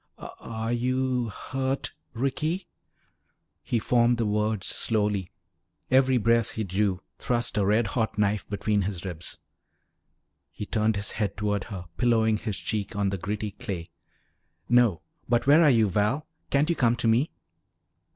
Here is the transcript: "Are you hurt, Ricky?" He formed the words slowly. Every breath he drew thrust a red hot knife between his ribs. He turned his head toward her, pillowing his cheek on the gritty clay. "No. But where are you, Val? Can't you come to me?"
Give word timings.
"Are 0.17 0.71
you 0.73 1.29
hurt, 1.29 1.93
Ricky?" 2.15 2.67
He 3.61 3.77
formed 3.77 4.17
the 4.17 4.25
words 4.25 4.65
slowly. 4.65 5.29
Every 5.91 6.17
breath 6.17 6.53
he 6.53 6.63
drew 6.63 7.01
thrust 7.19 7.55
a 7.55 7.63
red 7.67 7.85
hot 7.85 8.17
knife 8.17 8.49
between 8.49 8.81
his 8.81 9.05
ribs. 9.05 9.37
He 10.49 10.65
turned 10.65 10.95
his 10.95 11.11
head 11.11 11.37
toward 11.37 11.65
her, 11.65 11.85
pillowing 11.97 12.37
his 12.37 12.57
cheek 12.57 12.95
on 12.95 13.11
the 13.11 13.19
gritty 13.19 13.51
clay. 13.51 13.91
"No. 14.67 15.03
But 15.29 15.45
where 15.45 15.61
are 15.63 15.69
you, 15.69 15.87
Val? 15.87 16.25
Can't 16.49 16.71
you 16.71 16.75
come 16.75 16.95
to 16.95 17.07
me?" 17.07 17.29